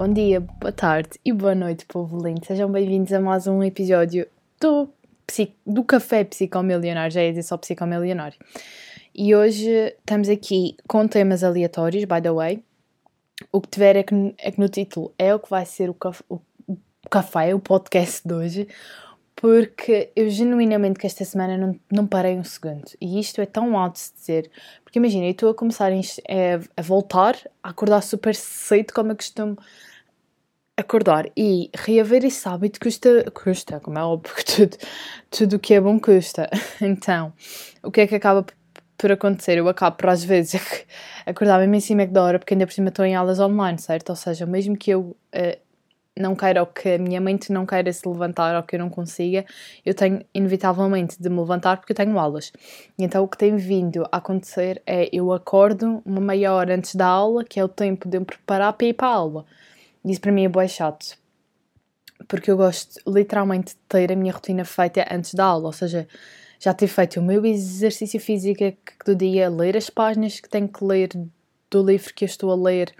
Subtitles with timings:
[0.00, 2.42] Bom dia, boa tarde e boa noite, povo lindo.
[2.46, 4.26] Sejam bem-vindos a mais um episódio
[4.58, 4.88] do,
[5.66, 7.12] do Café Psicomilionário.
[7.12, 8.38] Já ia dizer só Psicomilionário.
[9.14, 12.64] E hoje estamos aqui com temas aleatórios, by the way.
[13.52, 15.94] O que tiver é que, é que no título é o que vai ser o,
[15.94, 16.78] caf, o, o
[17.10, 18.68] café, o podcast de hoje
[19.36, 22.90] porque eu genuinamente que esta semana não, não parei um segundo.
[23.00, 24.50] E isto é tão alto de dizer.
[24.84, 25.96] Porque imagina, eu estou a começar a,
[26.76, 29.56] a, voltar, a acordar super cedo, como eu costumo
[30.80, 31.26] acordar.
[31.36, 34.76] E reaver esse hábito custa, custa, como é óbvio que tudo,
[35.30, 36.48] tudo que é bom custa.
[36.80, 37.32] Então,
[37.82, 38.44] o que é que acaba
[38.96, 39.58] por acontecer?
[39.58, 40.60] Eu acabo por às vezes
[41.26, 44.10] acordar mesmo em cima da hora, porque ainda por cima estou em aulas online, certo?
[44.10, 45.16] Ou seja, mesmo que eu.
[45.34, 45.70] Uh,
[46.20, 48.90] não queira ou que a minha mente não queira se levantar ou que eu não
[48.90, 49.44] consiga,
[49.84, 52.52] eu tenho inevitavelmente de me levantar porque eu tenho aulas.
[52.98, 57.06] Então o que tem vindo a acontecer é eu acordo uma meia hora antes da
[57.06, 59.46] aula, que é o tempo de eu me preparar para ir para a aula.
[60.04, 61.18] Isso para mim é bem chato.
[62.28, 66.06] Porque eu gosto literalmente de ter a minha rotina feita antes da aula, ou seja,
[66.58, 68.64] já ter feito o meu exercício físico
[69.04, 71.10] do dia, ler as páginas que tenho que ler
[71.70, 72.94] do livro que eu estou a ler,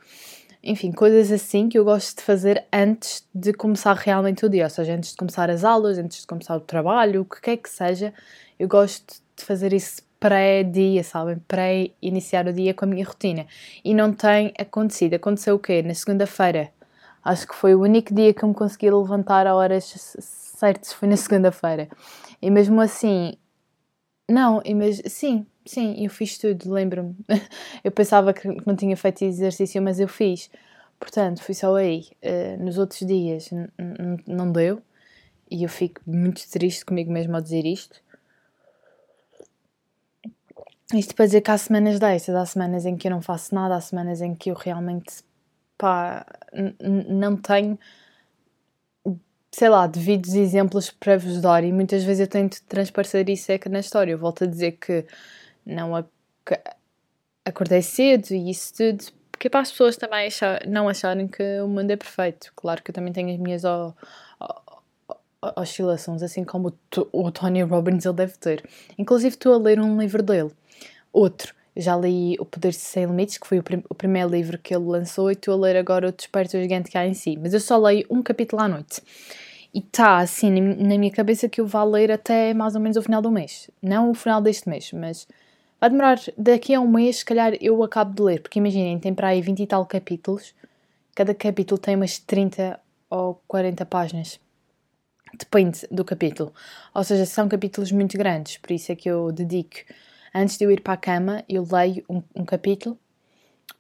[0.63, 4.71] enfim, coisas assim que eu gosto de fazer antes de começar realmente o dia, ou
[4.71, 7.69] seja, antes de começar as aulas, antes de começar o trabalho, o que quer que
[7.69, 8.13] seja,
[8.59, 11.39] eu gosto de fazer isso pré-dia, sabem?
[11.49, 13.47] Pré-iniciar o dia com a minha rotina.
[13.83, 15.15] E não tem acontecido.
[15.15, 15.83] Aconteceu o quê?
[15.83, 16.71] Na segunda-feira.
[17.25, 21.09] Acho que foi o único dia que eu me consegui levantar a horas certas, foi
[21.09, 21.89] na segunda-feira.
[22.41, 23.35] E mesmo assim,
[24.29, 27.17] não, mas sim, sim, eu fiz tudo, lembro-me.
[27.85, 30.51] eu pensava que não tinha feito exercício, mas eu fiz.
[30.99, 32.07] Portanto, fui só aí.
[32.23, 33.51] Uh, nos outros dias
[34.27, 34.83] não deu
[35.51, 38.01] e eu fico muito triste comigo mesmo ao dizer isto.
[40.95, 43.77] Isto para dizer que há semanas dessas, há semanas em que eu não faço nada,
[43.77, 45.25] há semanas em que eu realmente
[45.79, 46.27] pá,
[46.83, 47.79] não tenho
[49.53, 53.59] sei lá, devidos exemplos para vos dar e muitas vezes eu tento transparecer isso é
[53.59, 54.13] que na história.
[54.13, 55.05] Eu volto a dizer que
[55.67, 56.09] não ac
[57.45, 61.69] acordei cedo e isso tudo, porque para as pessoas também achar, não acharem que o
[61.69, 62.53] mundo é perfeito.
[62.55, 63.63] Claro que eu também tenho as minhas
[65.57, 66.69] oscilações, assim como
[67.13, 68.69] o, o Tony Robbins ele deve ter.
[68.99, 70.53] Inclusive estou a ler um livro dele.
[71.13, 74.75] Outro, já li O Poder Sem Limites, que foi o, prim o, primeiro livro que
[74.75, 77.37] ele lançou, e estou a ler agora O Desperto Gigante que em si.
[77.41, 79.03] Mas eu só leio um capítulo à noite.
[79.73, 83.03] E está assim na minha cabeça que eu vou ler até mais ou menos o
[83.03, 83.71] final do mês.
[83.81, 85.29] Não o final deste mês, mas
[85.81, 88.43] vai demorar daqui a um mês, se calhar eu acabo de ler.
[88.43, 90.55] Porque imaginem, tem para aí 20 e tal capítulos.
[91.15, 94.41] Cada capítulo tem umas 30 ou 40 páginas.
[95.39, 96.53] Depende do capítulo.
[96.93, 99.79] Ou seja, são capítulos muito grandes, por isso é que eu dedico
[100.35, 102.99] antes de eu ir para a cama, eu leio um, um capítulo,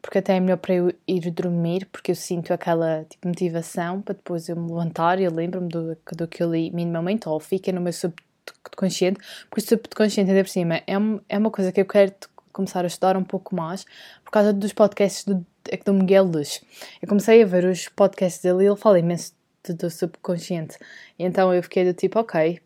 [0.01, 4.15] porque até é melhor para eu ir dormir, porque eu sinto aquela tipo, motivação para
[4.15, 7.73] depois eu me levantar e eu lembro-me do, do que eu li minimamente, ou fica
[7.73, 11.81] no meu subconsciente, porque o subconsciente, ainda por cima, é, uma, é uma coisa que
[11.81, 12.15] eu quero
[12.53, 13.85] começar a estudar um pouco mais,
[14.25, 16.63] por causa dos podcasts do, é do Miguel Luz.
[17.01, 19.35] Eu comecei a ver os podcasts dele e ele fala imenso
[19.65, 20.79] do, do subconsciente,
[21.19, 22.61] e então eu fiquei do tipo, ok,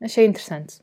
[0.00, 0.81] achei interessante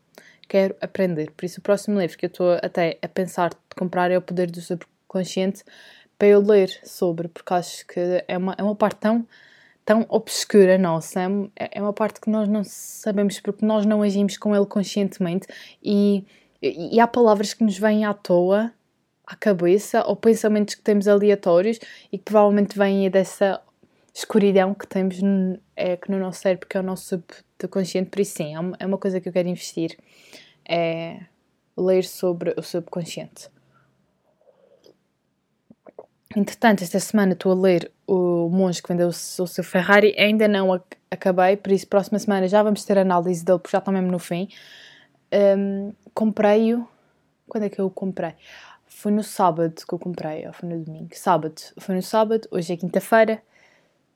[0.49, 1.31] quero aprender.
[1.31, 4.21] Por isso, o próximo livro que eu estou até a pensar de comprar é O
[4.21, 5.63] Poder do Subconsciente
[6.17, 9.25] para eu ler sobre, porque acho que é uma, é uma parte tão,
[9.85, 11.21] tão obscura nossa,
[11.55, 15.47] é, é uma parte que nós não sabemos porque nós não agimos com ele conscientemente
[15.81, 16.25] e,
[16.61, 18.73] e, e há palavras que nos vêm à toa
[19.25, 21.79] à cabeça ou pensamentos que temos aleatórios
[22.11, 23.61] e que provavelmente vêm dessa
[24.13, 27.23] escuridão que temos no, é, que no nosso cérebro, que é o nosso
[27.59, 29.97] subconsciente, por isso sim, é uma, é uma coisa que eu quero investir
[30.67, 31.21] é
[31.75, 33.49] ler sobre o subconsciente.
[36.35, 40.79] Entretanto, esta semana estou a ler O Monge que Vendeu o Seu Ferrari, ainda não
[41.09, 44.19] acabei, por isso, próxima semana já vamos ter análise dele, porque já estou mesmo no
[44.19, 44.47] fim.
[45.33, 46.87] Um, Comprei-o.
[47.47, 48.35] Quando é que eu o comprei?
[48.85, 51.09] Foi no sábado que eu comprei, ou foi no domingo?
[51.13, 51.59] Sábado.
[51.79, 53.41] Foi no sábado, hoje é quinta-feira.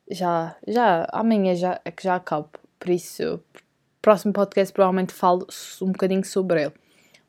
[0.08, 2.50] Já, já, amanhã já, é que já acabo.
[2.78, 3.40] Por isso,
[4.02, 5.46] próximo podcast provavelmente falo
[5.80, 6.72] um bocadinho sobre ele.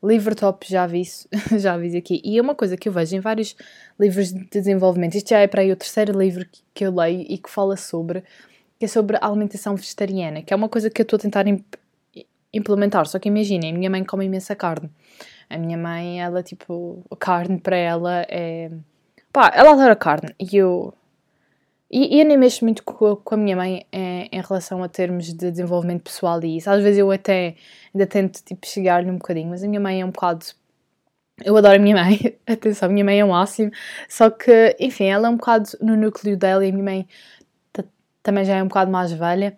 [0.02, 1.26] Livro top, já vi isso,
[1.58, 2.20] já vi aqui.
[2.22, 3.56] E é uma coisa que eu vejo em vários
[3.98, 5.14] livros de desenvolvimento.
[5.14, 8.22] Isto já é para aí o terceiro livro que, eu leio e que fala sobre,
[8.78, 11.64] que é sobre alimentação vegetariana, que é uma coisa que eu estou a tentar imp
[12.52, 13.06] implementar.
[13.06, 14.90] Só que imaginem, a minha mãe come imensa carne.
[15.48, 18.70] A minha mãe, ela, tipo, carne para ela é.
[19.32, 20.34] Pá, ela adora carne.
[20.38, 20.94] E eu
[21.90, 24.88] e, e eu nem mexo muito com, com a minha mãe em, em, relação a
[24.88, 26.68] termos de desenvolvimento pessoal e isso.
[26.70, 27.56] Às vezes eu até
[27.94, 30.46] ainda tento tipo, chegar-lhe um bocadinho, mas a minha mãe é um bocado
[31.44, 33.70] Eu adoro a minha mãe, atenção, a minha mãe é o máximo,
[34.08, 37.08] só que, enfim, ela é um bocado no núcleo dela e a minha mãe
[38.22, 39.56] também já é um bocado mais velha,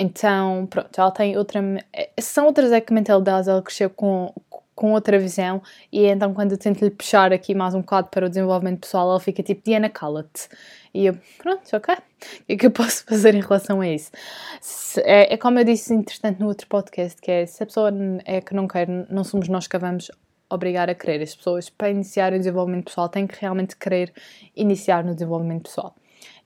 [0.00, 1.60] então, pronto, ela tem outra.
[1.92, 4.32] Eh, são outras é que mentalidades, ela cresceu com,
[4.78, 5.60] com outra visão,
[5.90, 9.10] e então quando eu tento lhe puxar aqui mais um bocado para o desenvolvimento pessoal,
[9.10, 10.48] ela fica tipo, Diana, cala-te.
[10.94, 11.96] E eu, pronto, ok.
[11.96, 14.12] O que é que eu posso fazer em relação a isso?
[14.60, 17.90] Se, é, é, como eu disse, interessante no outro podcast, que é se a pessoa
[18.24, 20.12] é que não quer, não somos nós que vamos
[20.48, 21.22] obrigar a querer.
[21.22, 24.12] As pessoas, para iniciar o desenvolvimento pessoal, têm que realmente querer
[24.54, 25.96] iniciar no desenvolvimento pessoal.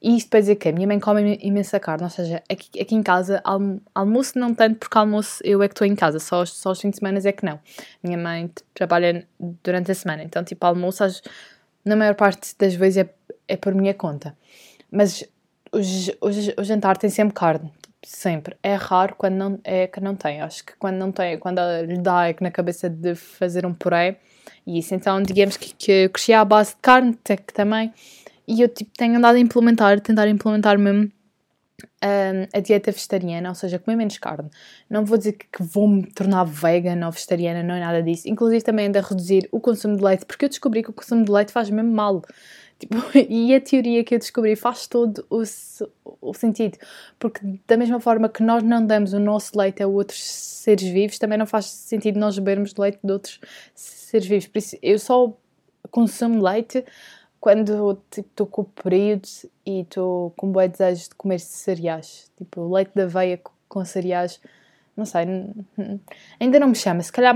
[0.02, 2.94] E isto para dizer que a minha mãe come imensa carne, ou seja, aqui, aqui
[2.94, 6.44] em casa almo, almoço não tanto porque almoço eu é que estou em casa, só,
[6.44, 7.60] só os fins de semana é que não.
[8.02, 9.28] Minha mãe trabalha
[9.62, 11.04] durante a semana, então tipo almoço
[11.84, 13.14] na maior parte das vezes é,
[13.46, 14.36] é por minha conta.
[14.90, 15.24] Mas
[15.70, 17.72] o, jantar tem sempre carne,
[18.04, 18.56] sempre.
[18.60, 20.40] É raro quando não, é que não tem.
[20.40, 23.72] Acho que quando não tem, quando lhe dá é que na cabeça de fazer um
[23.72, 24.16] puré
[24.66, 24.96] e isso.
[24.96, 27.92] Então digamos que, que eu cresci à base de carne, que também
[28.46, 31.10] e eu tipo, tenho andado a implementar, tentar implementar mesmo
[32.02, 34.50] um, a dieta vegetariana, ou seja, comer menos carne.
[34.88, 38.28] Não vou dizer que, que vou me tornar vegan ou vegetariana, não é nada disso.
[38.28, 41.24] Inclusive também ando a reduzir o consumo de leite, porque eu descobri que o consumo
[41.24, 42.22] de leite faz mesmo mal.
[42.82, 45.44] Tipo, e a teoria que eu descobri faz todo o,
[46.20, 46.76] o sentido,
[47.16, 51.16] porque da mesma forma que nós não damos o nosso leite a outros seres vivos,
[51.16, 53.38] também não faz sentido nós bebermos leite de outros
[53.72, 54.48] seres vivos.
[54.48, 55.32] Por isso, eu só
[55.92, 56.84] consumo leite
[57.42, 59.28] quando tipo, estou com o período
[59.66, 64.40] e estou com bom desejo de comer cereais, tipo leite de aveia com cereais,
[64.96, 65.26] não sei,
[66.38, 67.34] ainda não me chama, se calhar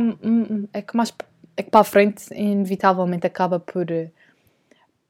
[0.72, 1.12] é que mais
[1.56, 3.84] é que para a frente inevitavelmente acaba por,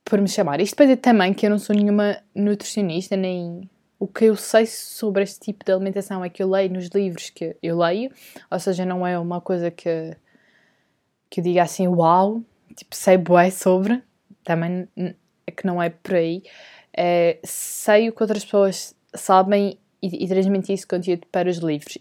[0.03, 0.61] por me chamar.
[0.61, 4.65] Isto para dizer também que eu não sou nenhuma nutricionista, nem o que eu sei
[4.65, 8.11] sobre este tipo de alimentação é que eu leio nos livros que eu leio,
[8.51, 10.17] ou seja, não é uma coisa que,
[11.29, 12.41] que eu diga assim, uau,
[12.75, 14.03] tipo, sei bué sobre,
[14.47, 14.89] também
[15.47, 16.43] é que não é por aí.
[16.97, 21.99] É, sei o que outras pessoas sabem e, e transmito esse conteúdo para os livros.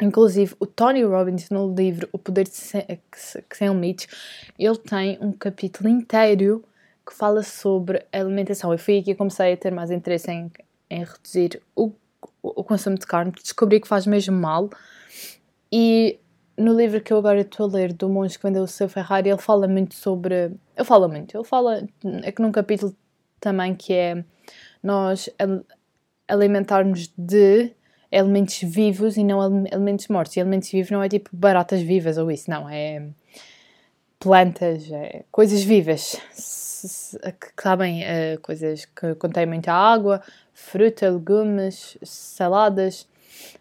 [0.00, 4.08] Inclusive, o Tony Robbins, no livro O Poder de Sem Limites,
[4.58, 6.64] ele tem um capítulo inteiro
[7.06, 8.72] que fala sobre alimentação.
[8.72, 10.50] Eu fui aqui que comecei a ter mais interesse em,
[10.90, 11.92] em reduzir o,
[12.42, 14.68] o consumo de carne, descobri que faz mesmo mal.
[15.70, 16.18] E
[16.56, 19.28] no livro que eu agora estou a ler, do monge que vendeu o seu Ferrari,
[19.28, 20.34] ele fala muito sobre.
[20.76, 21.86] Ele fala muito, ele fala.
[22.22, 22.94] É que num capítulo
[23.40, 24.24] também que é
[24.82, 25.28] nós
[26.28, 27.72] alimentarmos de
[28.10, 30.36] elementos vivos e não elementos mortos.
[30.36, 32.68] E elementos vivos não é tipo baratas vivas ou isso, não.
[32.68, 33.02] É
[34.18, 36.16] plantas, é coisas vivas.
[37.40, 40.22] Que sabem, é, coisas que contêm muita água,
[40.52, 43.08] fruta, legumes, saladas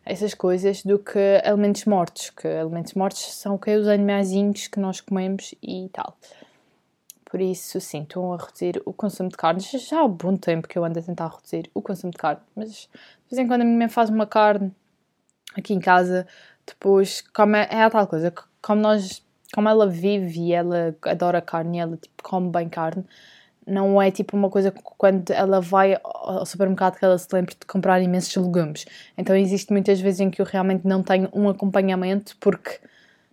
[0.06, 5.02] essas coisas do que alimentos mortos, que alimentos mortos são que os animaizinhos que nós
[5.02, 6.18] comemos e tal.
[7.26, 9.60] Por isso, sim, estou a reduzir o consumo de carne.
[9.60, 12.70] Já há bom tempo que eu ando a tentar reduzir o consumo de carne, mas
[12.70, 12.90] de
[13.36, 14.72] vez em quando a minha mãe faz uma carne
[15.58, 16.28] aqui em casa,
[16.66, 19.24] depois, como é, a tal coisa, como nós,
[19.54, 23.04] como ela vive e ela adora carne ela tipo, come bem carne,
[23.66, 27.56] não é tipo uma coisa que quando ela vai ao supermercado que ela se lembre
[27.60, 28.86] de comprar imensos legumes.
[29.18, 32.80] Então existe muitas vezes em que eu realmente não tenho um acompanhamento porque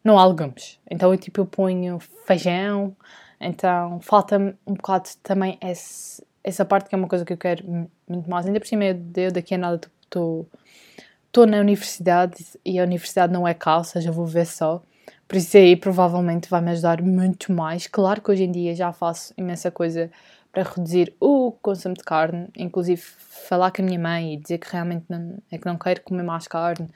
[0.05, 0.79] não há legumes.
[0.91, 2.97] Então eu tipo eu ponho feijão,
[3.41, 7.89] então falta-me um bocado também esse, essa parte que é uma coisa que eu quero
[8.09, 8.47] muito mais.
[8.47, 13.55] Ainda por cima eu daqui a nada estou na universidade e a universidade não é
[13.55, 14.83] cá, ou seja, vou ver só.
[15.31, 17.87] Por isso aí provavelmente vai me ajudar muito mais.
[17.87, 20.11] Claro que hoje em dia já faço imensa coisa
[20.51, 24.73] para reduzir o consumo de carne, inclusive falar com a minha mãe e dizer que
[24.73, 26.89] realmente não, é que não quero comer mais carne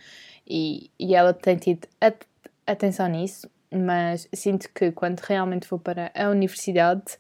[0.45, 1.87] e, e ela tem tido
[2.67, 7.17] atenção nisso, mas sinto que quando realmente vou para a universidade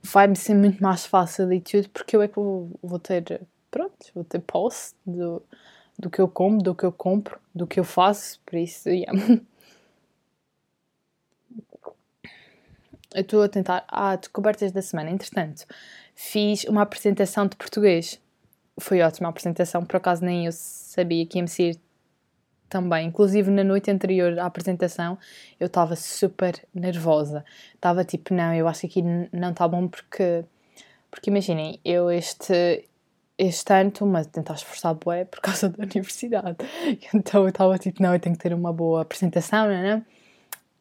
[0.00, 3.96] vai-me ser muito mais fácil e tudo porque eu é que vou, vou ter, pronto,
[4.14, 5.42] vou ter posse do,
[5.98, 9.12] do que eu como, do que eu compro, do que eu faço, por isso, yeah.
[13.16, 13.84] eu estou a tentar.
[13.88, 15.10] Ah, descobertas da semana.
[15.10, 15.64] Entretanto,
[16.14, 18.20] fiz uma apresentação de português.
[18.78, 21.80] Foi ótima a apresentação, por acaso nem eu sabia que ia me sair
[22.68, 23.08] também.
[23.08, 25.18] Inclusive, na noite anterior à apresentação,
[25.58, 27.42] eu estava super nervosa.
[27.74, 30.44] Estava tipo, não, eu acho que aqui não está bom porque.
[31.10, 32.86] Porque imaginem, eu este,
[33.38, 36.58] este ano a tentar esforçar bué por causa da universidade.
[37.14, 40.02] Então eu estava tipo, não, eu tenho que ter uma boa apresentação, não é?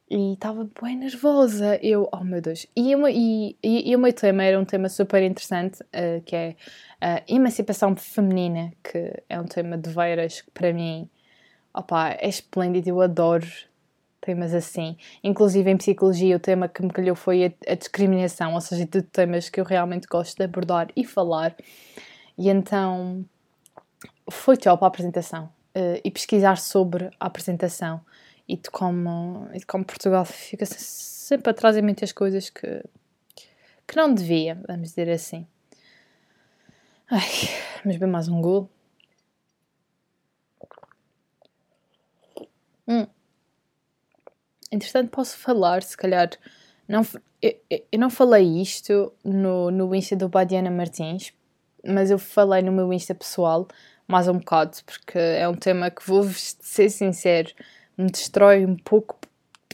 [0.10, 1.80] E estava bem nervosa.
[1.82, 2.68] Eu, oh meu Deus.
[2.76, 6.36] E, uma, e, e, e o meu tema era um tema super interessante, uh, que
[6.36, 6.56] é
[7.02, 11.10] a emancipação feminina, que é um tema de veiras que para mim
[11.74, 12.90] opa, é esplêndido.
[12.90, 13.48] Eu adoro
[14.22, 14.98] temas assim.
[15.24, 19.02] Inclusive em psicologia, o tema que me calhou foi a, a discriminação, ou seja, de
[19.02, 21.56] temas que eu realmente gosto de abordar e falar.
[22.38, 23.26] E então
[24.30, 25.46] foi top a apresentação
[25.76, 28.02] uh, e pesquisar sobre a apresentação
[28.48, 32.84] e de como, e de como Portugal fica sempre atrás em muitas coisas que,
[33.88, 35.48] que não devia, vamos dizer assim.
[37.10, 37.30] Ai,
[37.84, 38.70] mas bem mais um gol.
[42.88, 43.08] Hum.
[44.72, 46.30] Entretanto, posso falar, se calhar.
[46.88, 47.02] Não,
[47.42, 47.60] eu,
[47.92, 51.34] eu não falei isto no, no Insta do Badiana Martins,
[51.84, 53.68] mas eu falei no meu Insta pessoal
[54.08, 57.52] mais um bocado, porque é um tema que, vou ser sincero,
[57.98, 59.18] me destrói um pouco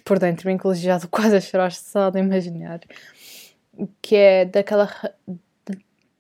[0.04, 2.82] por dentro, já estou quase a chorar só de imaginar,
[4.02, 4.90] que é daquela,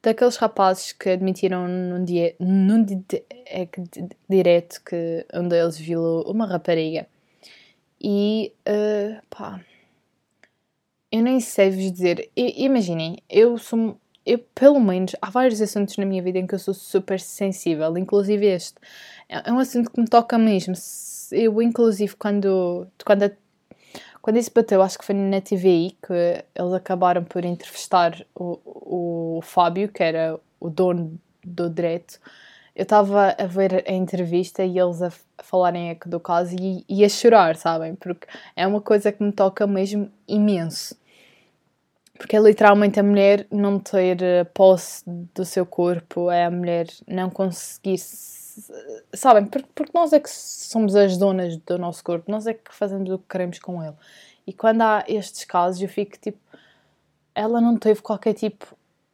[0.01, 3.03] daqueles rapazes que admitiram num, dia, num di,
[3.45, 3.67] é,
[4.29, 7.07] direto que um deles violou uma rapariga.
[8.03, 9.63] E, uh, pá,
[11.11, 16.05] eu nem sei vos dizer, imaginem, eu sou eu, pelo menos, há vários assuntos na
[16.05, 18.75] minha vida em que eu sou super sensível, inclusive este.
[19.27, 20.73] É, é um assunto que me toca mesmo.
[21.31, 23.31] Eu, inclusive, quando, quando,
[24.21, 26.13] quando isso bateu, acho que foi na TVI, que
[26.55, 28.59] eles acabaram por entrevistar o,
[29.37, 32.19] o Fábio, que era o dono do direito.
[32.75, 37.03] Eu estava a ver a entrevista e eles a, a falarem do caso e, e
[37.03, 37.95] a chorar, sabem?
[37.95, 40.95] Porque é uma coisa que me toca mesmo imenso.
[42.21, 46.85] Porque é literalmente a mulher não ter eh, posse do seu corpo, é a mulher
[47.07, 47.97] não conseguir.
[49.11, 49.47] Sabem?
[49.47, 53.17] Porque, nós é que somos as donas do nosso corpo, nós é que fazemos o
[53.17, 53.95] que queremos com ele.
[54.45, 56.37] E quando há estes casos, eu fico tipo.
[57.33, 58.67] Ela não teve qualquer tipo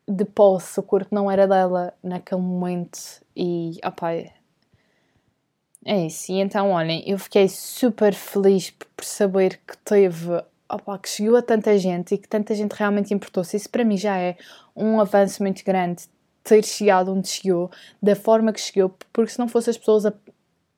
[0.06, 3.00] de posse, o corpo não era dela naquele momento.
[3.34, 6.30] E, opá, é isso.
[6.30, 11.42] E então, olhem, eu fiquei super feliz por saber que teve opa, que chegou a
[11.42, 13.56] tanta gente e que tanta gente realmente importou-se.
[13.58, 14.38] Isso para mim já é
[14.76, 16.04] um avanço muito grande
[16.44, 17.70] ter chegado onde chegou,
[18.02, 20.14] da forma que chegou, porque se não fossem as pessoas a,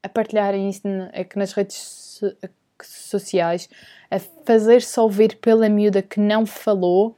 [0.01, 0.81] a partilharem isso
[1.13, 2.21] é nas redes
[2.83, 3.69] sociais,
[4.09, 7.15] a fazer-se ouvir pela miúda que não falou,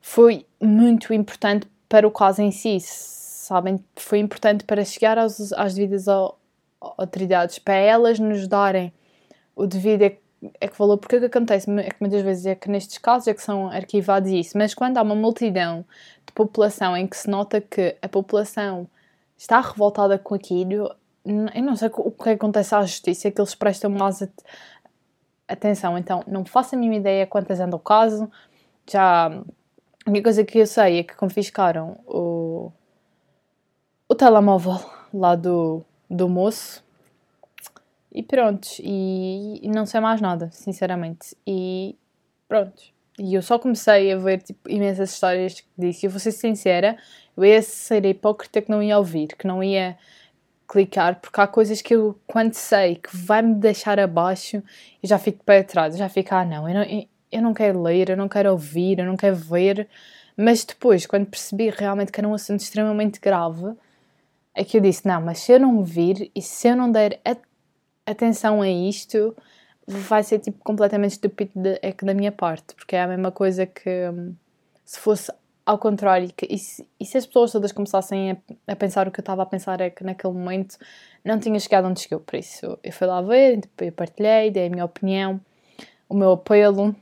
[0.00, 3.84] foi muito importante para o caso em si, sabem?
[3.96, 6.06] Foi importante para chegar aos, às devidas
[6.80, 8.92] autoridades, para elas nos darem
[9.54, 10.02] o devido
[10.60, 11.70] é que falou, porque o que acontece?
[11.80, 14.98] É que muitas vezes é que nestes casos é que são arquivados isso, mas quando
[14.98, 15.84] há uma multidão
[16.26, 18.88] de população em que se nota que a população
[19.36, 20.94] está revoltada com aquilo,
[21.24, 24.26] eu não sei o que acontece à justiça, é que eles prestam mais
[25.46, 28.30] atenção, então não faço a mínima ideia quantas andam o caso,
[28.90, 32.72] já a única coisa que eu sei é que confiscaram o,
[34.08, 34.80] o telemóvel
[35.14, 36.82] lá do, do moço
[38.14, 41.34] e pronto, e, e, não sei mais nada, sinceramente.
[41.46, 41.96] E
[42.46, 42.82] pronto.
[43.18, 46.04] E eu só comecei a ver tipo, imensas histórias que disse.
[46.04, 46.96] E eu vou ser sincera,
[47.36, 49.96] eu ia ser hipócrita que não ia ouvir, que não ia
[50.68, 54.56] clicar, porque há coisas que eu, quando sei que vai me deixar abaixo,
[55.02, 57.82] eu já fico para trás, eu já fico, ah, não, eu não, eu não quero
[57.82, 59.88] ler, eu não quero ouvir, eu não quero ver.
[60.36, 63.74] Mas depois, quando percebi realmente que era um assunto extremamente grave,
[64.54, 67.20] é que eu disse: não, mas se eu não vir e se eu não der
[67.24, 67.36] a
[68.06, 69.36] atenção a isto
[69.86, 73.30] vai ser tipo completamente estúpido de, é que da minha parte, porque é a mesma
[73.30, 74.34] coisa que hum,
[74.84, 75.32] se fosse
[75.64, 79.12] ao contrário, que, e, se, e se as pessoas todas começassem a, a, pensar o
[79.12, 80.76] que eu estava a pensar é que naquele momento
[81.24, 84.66] não tinha chegado onde chegou, por isso eu fui lá ver, depois eu partilhei, dei
[84.66, 85.40] a minha opinião,
[86.08, 86.94] o meu apelo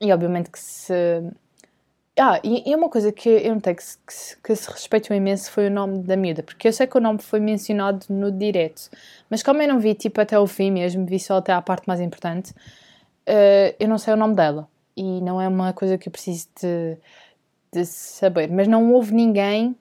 [0.00, 0.94] e obviamente que se
[2.16, 5.66] ah, e, e uma coisa que eu notei que, que, que se respeitou imenso foi
[5.66, 8.88] o nome da miúda, porque eu sei que o nome foi mencionado no direto,
[9.28, 11.88] mas como eu não vi tipo até o fim mesmo, vi só até a parte
[11.88, 14.68] mais importante, uh, eu não sei o nome dela.
[14.96, 16.96] E não é uma coisa que eu preciso de,
[17.72, 18.48] de saber.
[18.48, 19.76] Mas não houve ninguém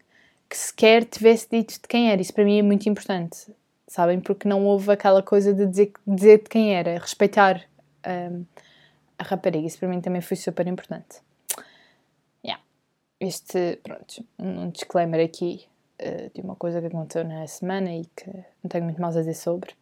[0.50, 2.20] que sequer tivesse dito de quem era.
[2.20, 3.54] Isso para mim é muito importante,
[3.88, 4.20] sabem?
[4.20, 7.62] Porque não houve aquela coisa de dizer, dizer de quem era, respeitar
[8.06, 8.44] um, ehm,
[9.20, 9.68] a rapariga.
[9.68, 11.22] Isso para mim também foi super importante
[13.28, 15.68] este, pronto, um disclaimer aqui
[16.02, 18.30] uh, de uma coisa que aconteceu na semana e que
[18.64, 19.76] não tenho muito mais a dizer sobre.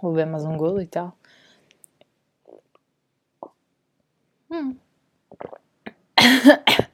[0.00, 1.16] Vou ver mais um golo e tal.
[4.50, 4.76] Hum.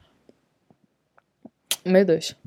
[1.85, 2.31] Meu Deus.
[2.31, 2.37] O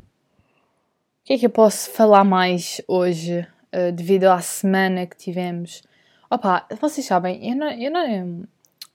[1.25, 3.41] que é que eu posso falar mais hoje,
[3.75, 5.83] uh, devido à semana que tivemos?
[6.31, 8.45] Opa, vocês sabem, eu não, eu não.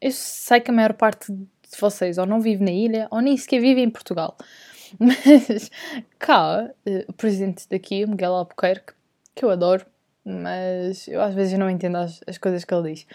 [0.01, 1.31] Eu sei que a maior parte
[1.71, 4.37] de vocês ou não vive na ilha ou nem sequer vive em Portugal.
[4.99, 5.71] Mas
[6.19, 8.93] cá, eh, o presidente daqui, Miguel Albuquerque,
[9.33, 9.85] que eu adoro,
[10.23, 13.07] mas eu às vezes não entendo as, as coisas que ele diz.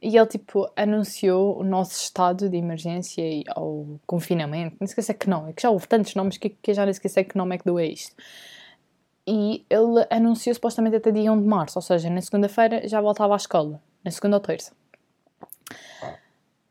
[0.00, 4.76] E ele, tipo, anunciou o nosso estado de emergência e, ou confinamento.
[4.80, 7.24] Não esqueci que não, é que já houve tantos nomes que, que já não esqueci
[7.24, 8.14] que nome é que deu a isto.
[9.26, 13.34] E ele anunciou supostamente até dia 1 de março, ou seja, na segunda-feira já voltava
[13.34, 14.72] à escola, na segunda ou terça.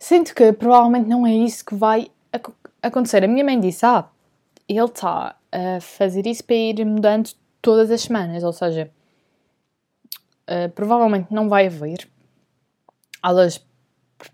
[0.07, 2.49] Sinto que provavelmente não é isso que vai ac
[2.81, 3.25] acontecer.
[3.25, 4.07] A minha mãe disse: Ah,
[4.65, 7.29] ele está a fazer isso para ir mudando
[7.61, 8.89] todas as semanas, ou seja,
[10.49, 12.07] uh, provavelmente não vai haver
[13.21, 13.61] aulas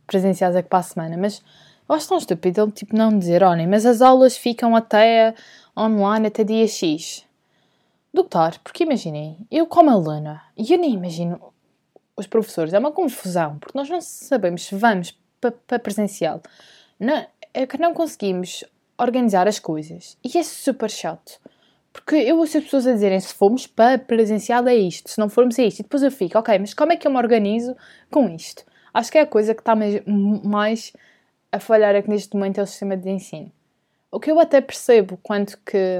[0.05, 1.41] presenciais aqui para a semana, mas
[1.89, 5.33] eu acho tão estúpido ele tipo, não dizer, olhem, mas as aulas ficam até
[5.75, 7.25] online até dia X.
[8.13, 11.51] Doutor, porque imaginem, eu como aluna, e eu nem imagino
[12.15, 15.17] os professores, é uma confusão, porque nós não sabemos se vamos
[15.51, 16.41] para pa presencial.
[16.99, 18.63] Não, é que não conseguimos
[18.97, 20.17] organizar as coisas.
[20.23, 21.39] E é super chato.
[21.91, 25.29] Porque eu ouço as pessoas a dizerem se fomos para presencial é isto, se não
[25.29, 25.79] formos é isto.
[25.79, 27.75] E depois eu fico, ok, mas como é que eu me organizo
[28.09, 28.65] com isto?
[28.93, 30.93] Acho que é a coisa que está mais
[31.51, 33.51] a falhar aqui neste momento é o sistema de ensino.
[34.11, 35.99] O que eu até percebo quanto que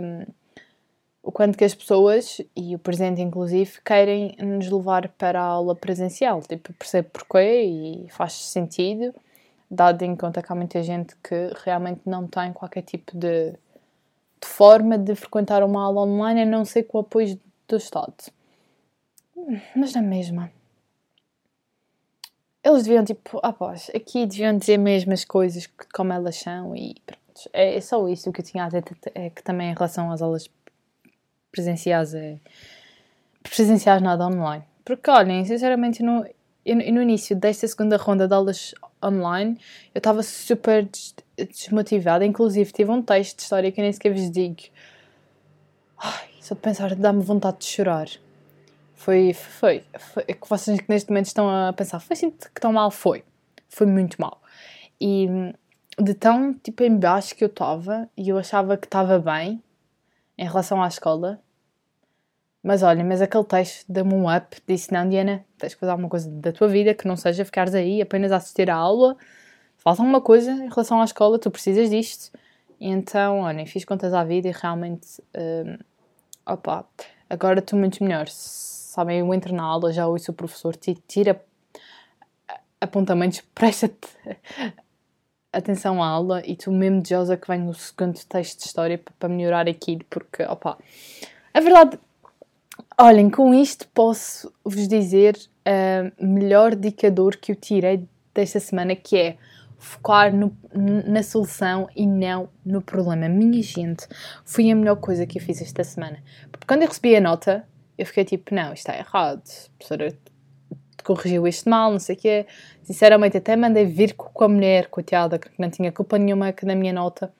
[1.21, 5.73] o quanto que as pessoas, e o presente inclusive, querem nos levar para a aula
[5.73, 6.41] presencial.
[6.41, 9.15] Tipo, percebo porquê e faz sentido,
[9.73, 14.47] dado em conta que há muita gente que realmente não tem qualquer tipo de, de
[14.47, 18.13] forma de frequentar uma aula online a não ser com o apoio do Estado.
[19.75, 20.51] Mas na mesma.
[22.63, 26.95] Eles deviam, tipo, após, ah, aqui deviam dizer mesmo as coisas como elas são e
[27.05, 27.49] pronto.
[27.51, 30.21] É, é só isso que eu tinha a dizer, é que também em relação às
[30.21, 30.49] aulas
[31.51, 32.39] presenciais é
[33.43, 34.63] presenciais nada online.
[34.85, 36.01] Porque olhem, sinceramente,
[36.65, 39.59] no, no início desta segunda ronda de aulas online,
[39.93, 40.87] eu estava super
[41.37, 42.25] desmotivada.
[42.25, 44.61] Inclusive, tive um texto de história que eu nem sequer vos digo.
[45.97, 48.07] Ai, só de pensar, dá-me vontade de chorar.
[48.95, 52.61] Foi, foi, foi, é que vocês que neste momento estão a pensar, foi assim que
[52.61, 52.89] tão mal?
[52.89, 53.23] Foi.
[53.67, 54.41] Foi muito mal.
[54.99, 55.27] E
[55.99, 59.61] de tão, tipo, em baixo que eu estava, e eu achava que estava bem,
[60.37, 61.39] em relação à escola.
[62.63, 66.07] Mas olha, mas aquele texto deu-me um up, disse: Não, Diana, tens que fazer alguma
[66.07, 69.17] coisa da tua vida que não seja ficares aí apenas a assistir à aula.
[69.77, 72.31] Falta alguma coisa em relação à escola, tu precisas disto.
[72.79, 75.77] E então, olha, fiz contas à vida e realmente, um,
[76.45, 76.85] opa,
[77.29, 78.27] agora estou muito melhor.
[78.29, 80.73] Sabem, eu entro na aula, já ouço o professor,
[81.07, 81.43] tira
[82.79, 84.07] apontamentos, presta-te
[85.51, 89.29] atenção à aula e tu mesmo desejosa que venha o segundo texto de história para
[89.29, 90.77] melhorar aquilo, porque, opa,
[91.53, 91.99] a verdade,
[92.99, 99.17] olhem, com isto posso vos dizer uh, melhor indicador que eu tirei desta semana, que
[99.17, 99.37] é
[99.77, 103.27] focar no, na solução e não no problema.
[103.27, 104.07] Minha gente,
[104.45, 106.23] foi a melhor coisa que eu fiz esta semana.
[106.51, 110.17] Porque quando eu recebi a nota, eu fiquei tipo, não, isto está errado, a professora
[111.03, 112.45] corrigiu isto mal, não sei o quê.
[112.81, 116.93] Sinceramente, até mandei vir com a mulher, coitada, que não tinha culpa nenhuma na minha
[116.93, 117.31] nota.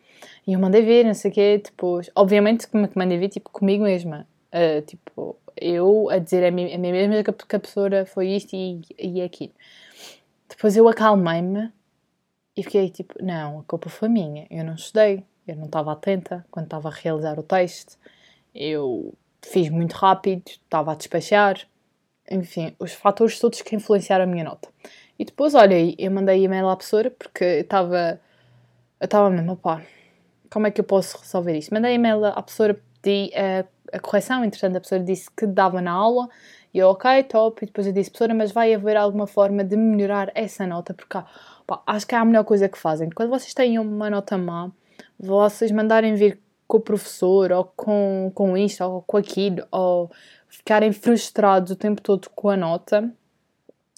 [0.45, 2.09] E eu mandei vir, não sei o quê, depois...
[2.13, 4.27] Obviamente que mandei vir, tipo, comigo mesma.
[4.53, 8.55] Uh, tipo, eu a dizer a mim, mesma que a, que a professora foi isto
[8.55, 9.53] e, e aquilo.
[10.47, 11.71] Depois eu acalmei-me
[12.55, 14.45] e fiquei tipo, não, a culpa foi minha.
[14.49, 17.97] Eu não estudei, eu não estava atenta quando estava a realizar o texto.
[18.53, 21.67] Eu fiz muito rápido, estava a despachar
[22.29, 24.69] enfim, os fatores todos que influenciaram a minha nota.
[25.17, 28.19] E depois, olha, eu mandei e-mail à professora porque estava,
[28.99, 29.81] eu estava mesmo, pá,
[30.49, 31.73] como é que eu posso resolver isto?
[31.73, 35.91] Mandei e-mail à professora, pedi a, a correção, entretanto a professora disse que dava na
[35.91, 36.27] aula,
[36.73, 39.77] e eu, ok, top, e depois eu disse, professora, mas vai haver alguma forma de
[39.77, 41.19] melhorar essa nota, porque
[41.67, 43.09] pá, acho que é a melhor coisa que fazem.
[43.09, 44.71] Quando vocês têm uma nota má,
[45.19, 50.09] vocês mandarem vir com o professor, ou com, com isto, ou com aquilo, ou
[50.47, 53.11] ficarem frustrados o tempo todo com a nota,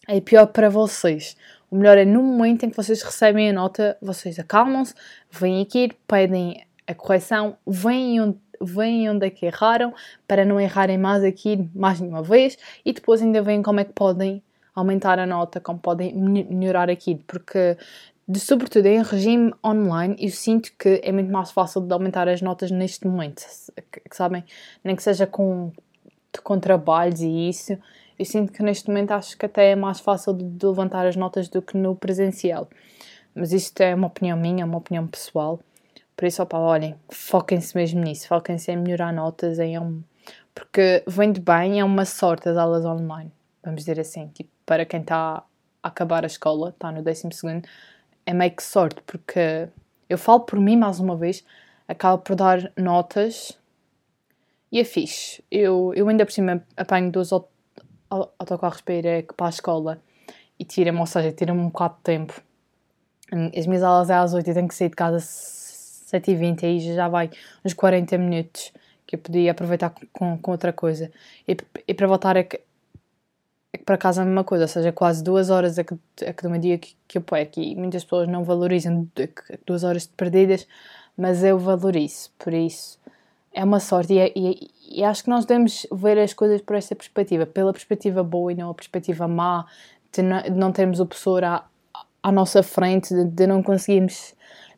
[0.07, 1.37] é pior para vocês.
[1.71, 4.93] O melhor é no momento em que vocês recebem a nota, vocês acalmam-se,
[5.31, 9.93] vêm aqui, pedem a correção, veem onde, veem onde é que erraram,
[10.27, 13.93] para não errarem mais aqui mais nenhuma vez, e depois ainda veem como é que
[13.93, 14.41] podem
[14.73, 17.77] aumentar a nota, como podem melhorar aqui, porque
[18.27, 22.41] de, sobretudo em regime online, eu sinto que é muito mais fácil de aumentar as
[22.41, 23.43] notas neste momento,
[23.91, 24.43] que, que sabem,
[24.83, 25.71] nem que seja com
[26.43, 27.77] com trabalhos e isso,
[28.17, 31.15] eu sinto que neste momento acho que até é mais fácil de, de levantar as
[31.15, 32.67] notas do que no presencial.
[33.33, 35.59] Mas isto é uma opinião minha, é uma opinião pessoal.
[36.15, 40.01] Por isso, opa, olhem, foquem-se mesmo nisso, foquem-se em melhorar notas, em um...
[40.53, 43.31] porque vem de bem, é uma sorte as aulas online,
[43.63, 45.43] vamos dizer assim, tipo, para quem está
[45.83, 47.67] a acabar a escola, está no décimo segundo,
[48.25, 49.67] é meio que sorte, porque
[50.09, 51.43] eu falo por mim mais uma vez,
[51.87, 53.57] acabo por dar notas
[54.71, 55.43] e é fixe.
[55.51, 57.11] Eu, eu ainda por cima apanho
[58.09, 60.01] ou, autocarros para ir para a escola
[60.59, 62.41] e tira-me, ou seja, tira-me um bocado de tempo.
[63.57, 65.19] As minhas aulas é às 8 e tenho que sair de casa
[66.11, 67.29] 7h20 e aí já vai
[67.63, 68.71] uns 40 minutos
[69.05, 71.11] que eu podia aproveitar com, com outra coisa.
[71.47, 71.55] E,
[71.87, 72.59] e para voltar é que,
[73.73, 75.95] é que para casa é a mesma coisa, ou seja, quase duas horas é que,
[76.21, 79.07] é que de um dia que, que eu perco e muitas pessoas não valorizam
[79.65, 80.67] duas horas perdidas,
[81.17, 82.99] mas eu valorizo, por isso
[83.55, 86.75] é uma sorte e, é, e, e, acho que nós devemos ver as coisas por
[86.75, 89.65] esta perspectiva, pela perspectiva boa e não a perspectiva má,
[90.11, 91.65] de não, de não termos o professor à,
[92.21, 94.35] à nossa frente, de, de não conseguirmos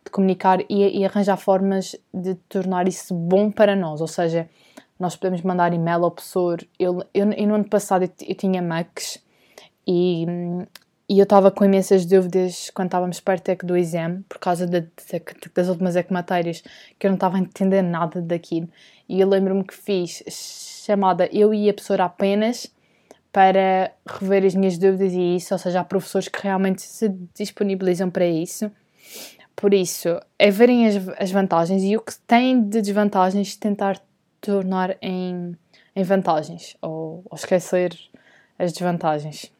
[0.07, 4.49] de comunicar e, e, arranjar formas de tornar isso bom para nós, ou seja,
[4.99, 6.65] nós podemos mandar e-mail ao professor.
[6.79, 9.19] Eu, eu, eu no ano passado eu, eu tinha Macs
[9.85, 10.25] e,
[11.09, 15.21] e eu estava com imensas dúvidas quando estávamos perto do exame, por causa de, de,
[15.53, 16.63] das últimas matérias,
[16.97, 18.69] que eu não estava a entender nada daquilo.
[19.07, 20.23] E eu lembro-me que fiz
[20.85, 22.71] chamada eu e a professora apenas
[23.31, 28.09] para rever as minhas dúvidas e isso, ou seja, há professores que realmente se disponibilizam
[28.09, 28.71] para isso.
[29.57, 33.99] Por isso, é verem as, as vantagens e o que tem de desvantagens tentar
[34.39, 35.57] tornar em,
[35.95, 37.97] em vantagens ou, ou esquecer
[38.59, 39.51] as desvantagens.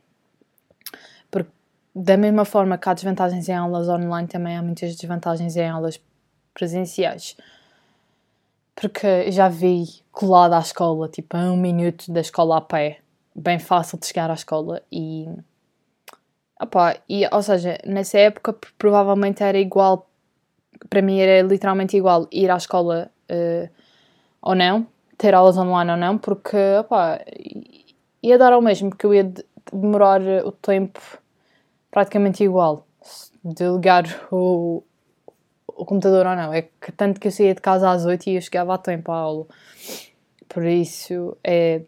[1.32, 1.50] Porque,
[1.96, 6.00] da mesma forma que há desvantagens em aulas online, também há muitas desvantagens em aulas
[6.54, 7.36] presenciais.
[8.76, 13.00] Porque já vi colado à escola, tipo a um minuto da escola a pé,
[13.36, 15.28] bem fácil de chegar à escola e.
[16.60, 20.10] Opa, e, ou seja, nessa época provavelmente era igual,
[20.89, 23.70] para mim era literalmente igual ir à escola uh,
[24.41, 27.20] ou não, ter aulas online ou não, porque opa,
[28.24, 29.32] ia dar ao mesmo, porque eu ia
[29.72, 31.00] demorar o tempo
[31.91, 32.86] praticamente igual
[33.43, 34.84] de ligar o,
[35.67, 36.54] o computador ou não.
[36.54, 39.12] É que tanto que eu saía de casa às 8 e eu chegava a tempo
[39.12, 39.46] à aula.
[40.50, 41.82] Por isso é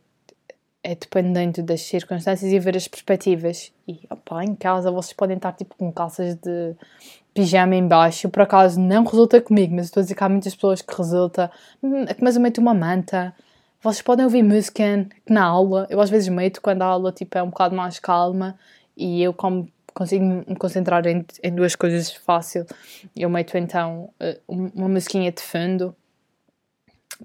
[0.83, 3.71] é dependente das circunstâncias e ver as perspectivas.
[3.87, 6.75] E opa, em casa vocês podem estar tipo com calças de
[7.33, 8.29] pijama em baixo.
[8.29, 11.51] Por acaso não resulta comigo, mas estou a dizer que há muitas pessoas que resulta.
[11.83, 13.35] Hum, mas eu meto uma manta.
[13.81, 15.87] Vocês podem ouvir música na aula.
[15.89, 18.57] Eu às vezes meto quando a aula tipo, é um bocado mais calma
[18.95, 22.65] e eu como consigo me concentrar em, em duas coisas fácil.
[23.15, 25.95] Eu meto então eh, uma musiquinha de fundo.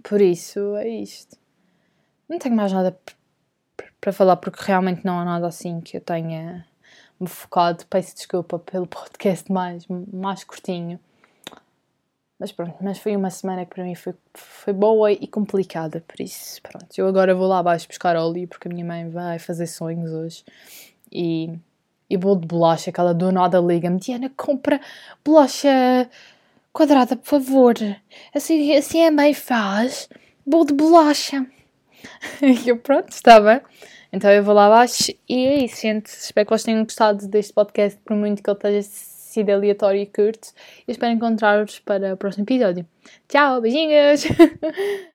[0.02, 1.36] Por isso é isto.
[2.28, 2.96] Não tenho mais nada
[4.04, 6.66] para falar, porque realmente não há nada assim que eu tenha
[7.18, 7.86] me focado.
[7.88, 11.00] Peço desculpa pelo podcast mais, mais curtinho.
[12.38, 16.20] Mas pronto, mas foi uma semana que para mim foi, foi boa e complicada, por
[16.20, 16.86] isso, pronto.
[16.98, 20.44] Eu agora vou lá abaixo buscar óleo, porque a minha mãe vai fazer sonhos hoje.
[21.10, 21.58] E,
[22.10, 24.82] e bolo de bolacha, que ela do nada liga-me, Diana, compra
[25.24, 26.10] bolacha
[26.74, 27.74] quadrada, por favor.
[28.34, 30.10] Assim, assim a mãe faz
[30.44, 31.46] bolo de bolacha.
[32.42, 33.60] e eu, pronto, está bem.
[34.12, 36.06] Então eu vou lá abaixo e é isso, gente.
[36.06, 40.06] Espero que vocês tenham gostado deste podcast, por muito que ele tenha sido aleatório e
[40.06, 40.48] curto.
[40.86, 42.86] E espero encontrar-vos para o próximo episódio.
[43.28, 44.24] Tchau, beijinhos!